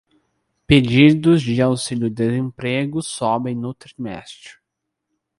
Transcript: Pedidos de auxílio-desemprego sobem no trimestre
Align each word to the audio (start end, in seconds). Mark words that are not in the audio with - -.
Pedidos 0.65 1.43
de 1.43 1.61
auxílio-desemprego 1.61 3.03
sobem 3.03 3.53
no 3.55 3.71
trimestre 3.71 4.53